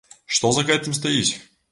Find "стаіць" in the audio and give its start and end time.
0.99-1.33